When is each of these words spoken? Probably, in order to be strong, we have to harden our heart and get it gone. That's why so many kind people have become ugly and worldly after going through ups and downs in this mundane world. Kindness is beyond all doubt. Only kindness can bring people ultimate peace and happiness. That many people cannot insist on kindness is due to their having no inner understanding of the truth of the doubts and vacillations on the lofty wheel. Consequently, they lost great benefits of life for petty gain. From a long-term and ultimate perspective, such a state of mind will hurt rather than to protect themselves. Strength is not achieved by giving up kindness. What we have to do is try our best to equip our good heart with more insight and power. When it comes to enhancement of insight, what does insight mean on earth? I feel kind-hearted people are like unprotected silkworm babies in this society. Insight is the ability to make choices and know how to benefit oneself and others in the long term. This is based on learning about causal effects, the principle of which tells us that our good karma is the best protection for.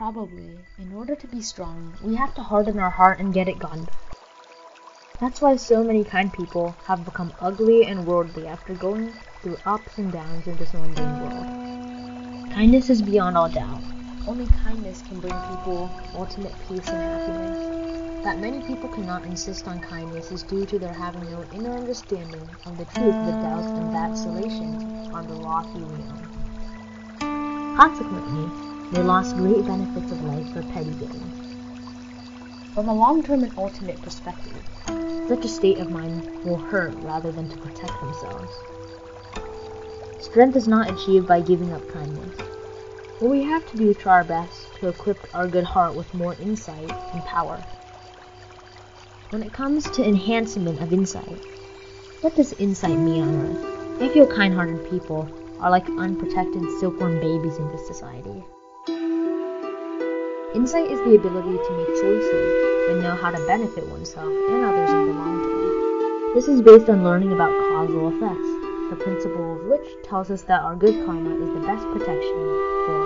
Probably, 0.00 0.56
in 0.78 0.94
order 0.94 1.14
to 1.14 1.26
be 1.26 1.42
strong, 1.42 1.92
we 2.02 2.14
have 2.14 2.34
to 2.36 2.42
harden 2.42 2.78
our 2.78 2.88
heart 2.88 3.20
and 3.20 3.34
get 3.34 3.48
it 3.48 3.58
gone. 3.58 3.86
That's 5.20 5.42
why 5.42 5.56
so 5.56 5.84
many 5.84 6.04
kind 6.04 6.32
people 6.32 6.74
have 6.86 7.04
become 7.04 7.34
ugly 7.38 7.84
and 7.84 8.06
worldly 8.06 8.46
after 8.46 8.72
going 8.72 9.12
through 9.42 9.58
ups 9.66 9.98
and 9.98 10.10
downs 10.10 10.46
in 10.46 10.56
this 10.56 10.72
mundane 10.72 11.20
world. 11.20 12.50
Kindness 12.54 12.88
is 12.88 13.02
beyond 13.02 13.36
all 13.36 13.50
doubt. 13.50 13.82
Only 14.26 14.46
kindness 14.64 15.02
can 15.02 15.20
bring 15.20 15.34
people 15.34 15.90
ultimate 16.14 16.54
peace 16.66 16.88
and 16.88 16.96
happiness. 16.96 18.24
That 18.24 18.38
many 18.38 18.66
people 18.66 18.88
cannot 18.88 19.26
insist 19.26 19.68
on 19.68 19.80
kindness 19.80 20.32
is 20.32 20.44
due 20.44 20.64
to 20.64 20.78
their 20.78 20.94
having 20.94 21.30
no 21.30 21.44
inner 21.52 21.76
understanding 21.76 22.48
of 22.64 22.78
the 22.78 22.86
truth 22.86 23.14
of 23.14 23.26
the 23.26 23.32
doubts 23.32 23.68
and 23.68 23.92
vacillations 23.92 24.82
on 25.12 25.28
the 25.28 25.34
lofty 25.34 25.78
wheel. 25.78 26.16
Consequently, 27.76 28.69
they 28.92 29.02
lost 29.02 29.36
great 29.36 29.64
benefits 29.66 30.10
of 30.10 30.22
life 30.22 30.52
for 30.52 30.62
petty 30.62 30.90
gain. 30.90 31.30
From 32.74 32.88
a 32.88 32.94
long-term 32.94 33.44
and 33.44 33.56
ultimate 33.56 34.02
perspective, 34.02 34.64
such 35.28 35.44
a 35.44 35.48
state 35.48 35.78
of 35.78 35.90
mind 35.90 36.44
will 36.44 36.56
hurt 36.56 36.94
rather 36.96 37.30
than 37.30 37.48
to 37.48 37.56
protect 37.58 38.00
themselves. 38.00 38.52
Strength 40.18 40.56
is 40.56 40.68
not 40.68 40.90
achieved 40.90 41.28
by 41.28 41.40
giving 41.40 41.72
up 41.72 41.88
kindness. 41.92 42.36
What 43.20 43.30
we 43.30 43.42
have 43.44 43.64
to 43.70 43.76
do 43.76 43.90
is 43.90 43.96
try 43.96 44.14
our 44.14 44.24
best 44.24 44.74
to 44.80 44.88
equip 44.88 45.18
our 45.34 45.46
good 45.46 45.64
heart 45.64 45.94
with 45.94 46.12
more 46.14 46.34
insight 46.34 46.90
and 46.90 47.24
power. 47.24 47.62
When 49.30 49.42
it 49.42 49.52
comes 49.52 49.88
to 49.90 50.04
enhancement 50.04 50.80
of 50.80 50.92
insight, 50.92 51.38
what 52.22 52.34
does 52.34 52.52
insight 52.54 52.98
mean 52.98 53.22
on 53.22 53.34
earth? 53.46 54.02
I 54.02 54.08
feel 54.12 54.26
kind-hearted 54.26 54.90
people 54.90 55.28
are 55.60 55.70
like 55.70 55.86
unprotected 55.98 56.62
silkworm 56.80 57.20
babies 57.20 57.56
in 57.56 57.68
this 57.68 57.86
society. 57.86 58.44
Insight 60.52 60.90
is 60.90 60.98
the 61.06 61.14
ability 61.14 61.56
to 61.56 61.70
make 61.76 61.86
choices 61.86 62.90
and 62.90 63.00
know 63.00 63.14
how 63.14 63.30
to 63.30 63.38
benefit 63.46 63.86
oneself 63.86 64.26
and 64.26 64.64
others 64.64 64.90
in 64.90 65.06
the 65.06 65.12
long 65.12 65.38
term. 65.44 66.34
This 66.34 66.48
is 66.48 66.60
based 66.60 66.88
on 66.88 67.04
learning 67.04 67.32
about 67.32 67.56
causal 67.70 68.08
effects, 68.08 68.48
the 68.90 68.96
principle 68.96 69.54
of 69.54 69.66
which 69.66 70.02
tells 70.02 70.28
us 70.28 70.42
that 70.42 70.62
our 70.62 70.74
good 70.74 71.06
karma 71.06 71.36
is 71.36 71.54
the 71.54 71.60
best 71.60 71.86
protection 71.92 72.34
for. 72.84 72.99